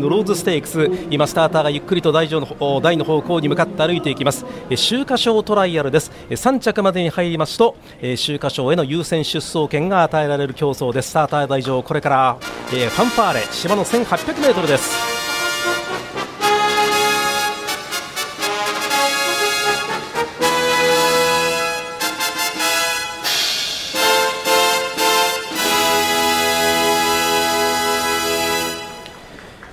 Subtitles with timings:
[0.00, 4.44] ローズステークス今スターターがゆっくりと台の台の方向に向かって歩いていきます。
[4.70, 6.10] 秋華賞トライアルです。
[6.30, 11.10] 3着までに入りますと秋華賞への優先出走権が与えられる競争です。
[11.10, 12.36] スターター台上これから
[12.68, 15.17] ファンファーレ芝の 1800m です。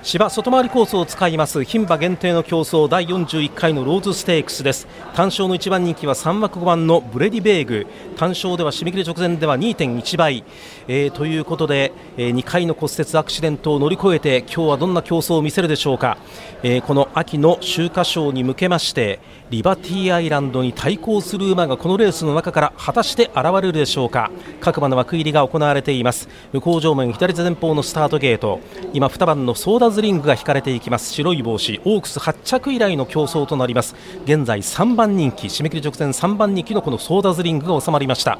[0.06, 4.86] 芝外回りコースを使います牝馬限定の競争第41回のローズステークスです。
[5.16, 7.86] 単勝の1番人気は3枠5番のブレディベーグ。
[8.16, 10.44] 単勝では締め切り直前では2.1倍、
[10.86, 16.18] えー、ということで、えー、2回の骨折アクシデントを乗り越えて今日はどんな競争を見せるでしょうか、
[16.62, 24.32] えー、この秋の秋華賞に向けましてリバティアイランドに対抗する馬がこのレースの中から果たして現れるでしょうか。
[24.60, 26.28] 各馬の枠入りが行われています。
[26.52, 28.58] 向こう上面左前方のスタートゲート。
[28.92, 31.12] 今2番のソーダズリングが引かれていきます。
[31.12, 33.96] 白い帽子オークス8着以来の競争となります。
[34.24, 38.38] 現在3番人気締め切り直前3番人気のこのソーダズリングが収まりました。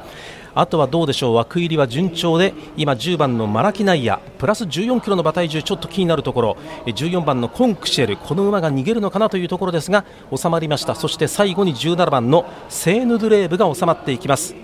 [0.54, 1.34] あとはどうでしょう？
[1.34, 6.56] 枠入りは順調で今10番のマラキナイアプラス14キロの馬体重ちょっと気になるところ。
[6.84, 10.04] 14番のコンクシェルこの馬が逃げるのかなというところですが
[10.34, 10.94] 収まりました。
[10.94, 14.54] そして最後に17番のセーヌドゥレーブが収まっていきます。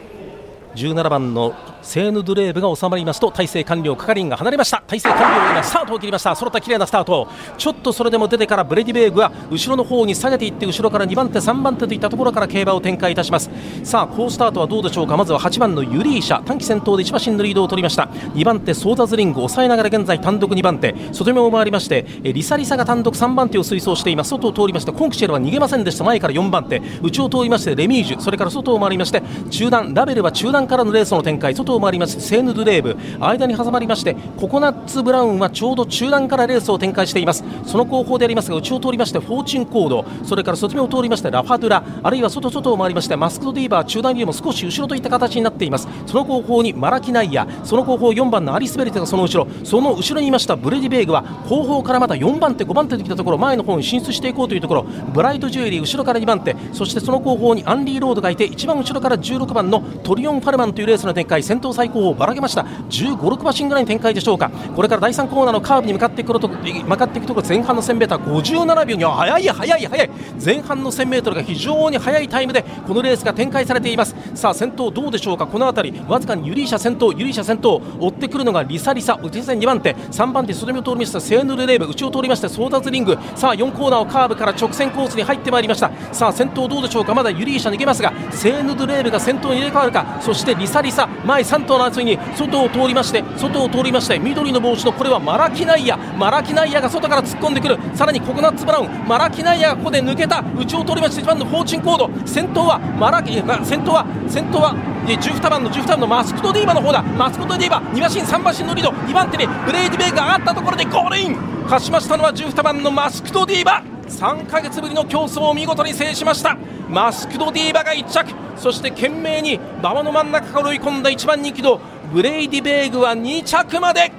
[0.74, 4.82] 17番のセーヌドゥレーブが収まりますと体制完了係員が離れました。
[4.86, 13.50] 体制完了今スタートを切りました揃った綺麗なスタートちょっとそれでも出てからブレディベーグは後ろの方に下げていって後ろから2番手3番手といったところから競馬を展開いたします。
[13.84, 24.32] さあ好スタートはどうでしょうかまずは8番のユリーシャ短期先頭で1馬身のリードを取りました2番手ソーダズリングを抑えながら現在単独2番手外目を回りましてリサリサが単独3番手を推走しています。
[24.32, 32.96] 外を通りましてコンクシェルは逃げませんでした前から4番手内を通りましてレミージュそれから外を回りまして中段ラベルは中段からのレースの展開外を回りますセーヌドゥレーブ。
[33.20, 37.44] 間に挟まりましてココナッツブラウンはちょうど中段からレースを展開しています。
[37.66, 40.04] その後方でありますが内を通りましてフォーチュンコード。
[40.24, 41.84] それから外目を通りましてラファドゥラ。
[42.02, 45.88] あるいは外外を回りましてマスクドディーバー中段よりも少し後ろといった形になっています。
[46.06, 49.46] その後方にマラキナイヤその後方4番のアリスベルテがその後ろ。
[49.64, 53.38] その後ろにいましたブレディベーグは後方からまた4番手5番手ときたところ。
[53.38, 54.86] 前の方に進出していこうというところ。
[55.12, 56.56] ブライトジュエリー後ろから2番手。
[56.72, 61.42] そしてその後方にアンリーロードがいて一番後ろから16番のトリオンファルマンというレースの展開。
[61.42, 62.66] 先頭最後方ばらけました。
[62.90, 64.50] 15、6馬身ぐらいの展開でしょうか。
[64.76, 70.10] これから第3コーナーのカーブに向かっていくと向かっていくところ前半の 1000m57 秒には速い速い速い。
[70.44, 74.14] 前半の 1000m が非常に速いタイムでこのレースが展開されています。
[74.34, 75.46] さあ先頭どうでしょうか。
[75.46, 79.94] この辺りわずかにユリーシャ先頭ユリーシャ先頭追ってくるのがリサリサ内線2番手。
[79.94, 81.20] 3番手外目を通りました。
[81.20, 83.16] セーヌドゥレーヴ内を通りましてソーダズリング。
[83.36, 85.90] さあ4コーナーをカーブから直線コースに入ってまいりました。
[86.12, 87.14] さあ先頭どうでしょうか。
[87.14, 90.18] まだユリーシャ逃げますがセーヌドゥレーヴが先頭に入れ替わるか。
[90.20, 97.78] そしてリサリサ、3頭の争いに外を通りまして外を通りまして緑の帽子のこれはマラキナイアマラキナイアが外から突っ込んでくる。
[97.94, 100.42] さらにココナッツブラウンマラキナイアがここで抜けた。
[100.56, 102.10] 内を通りまして1番のフォーチュンコード。
[102.26, 104.74] 先頭はマラキ先頭は先頭は
[105.06, 107.02] 12番の12番のマスクトディーヴァの方だ。
[107.02, 108.90] マスクトディーヴァ2馬身3馬身のリード。
[108.90, 111.36] 2番手にブレイディヴェーグが上がったところでゴールイン。
[111.64, 113.91] 勝ちましたのは12番のマスクトディーヴァ。
[114.12, 116.56] 3ヶ月ぶりの競争を見事に制しました。
[116.88, 118.34] マスクトディーヴァが1着。
[118.56, 121.80] そして懸命に馬場の真ん中から追い込んだ1番人気の
[122.12, 124.12] ブレイディヴェーグは2着まで。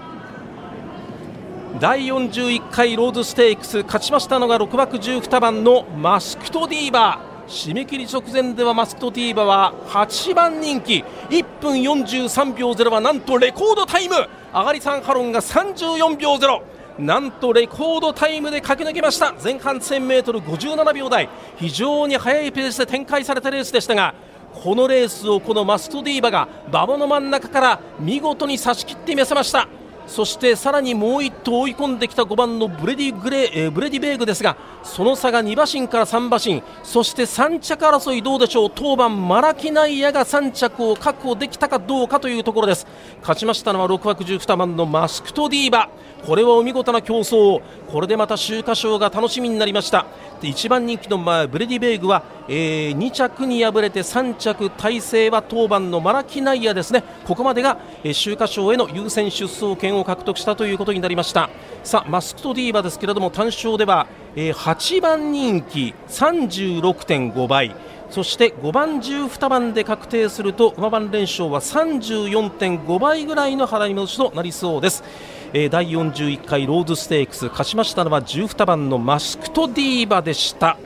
[1.79, 7.19] 第41回ローズステークス勝ちましたのが6枠12番のマスクトディーヴァ。
[7.47, 11.03] 締め切り直前ではマスクトディーヴァは8番人気。
[11.29, 14.15] 1分43秒0はなんとレコードタイム。
[14.53, 16.61] 上がり3ハロンが34秒0
[16.99, 19.33] なんとレコードタイムで駆け抜けました。
[19.43, 21.27] 前半 1000m57 秒台。
[21.57, 24.13] 非常に速いペースで展開されたレースでしたが
[24.53, 29.67] このレースをこのマスクトディーバが馬場の真ん中から見事に差し切ってみせました。
[30.05, 36.61] そしてさらにもう1頭追い込んできた5番のブレイディグレー、え、ブレイディヴェーグですがその差が2馬身から3馬身。
[36.83, 38.69] そして3着争いどうでしょう。
[38.69, 42.85] 10番マラキナイアが3着を確保できたかどうかというところです。
[43.21, 45.89] 勝ちましたのは6枠12番のマスクトディーバ。
[46.25, 47.61] これはお見事な競争。
[47.91, 50.05] これでまた秋華賞が楽しみになりました。
[50.41, 57.03] で1番人気の、まあ、ブレディベーグは、えー、2着に敗れて3着体制は当番のマラキナイアですね。
[57.25, 61.49] ここまでが、えー、秋華賞への優先出走権を獲得したということになりました。
[61.83, 67.75] さあマスクトディーバですけれども単勝では、えー、8番人気36.5倍。
[68.09, 75.03] そして5番、12番で確定すると馬番連勝は34.5倍ぐらいの払い戻しとなりそうです。
[75.55, 80.77] えー、第41回ローズステークス勝ちましたのは12番のマスクトディーバでした。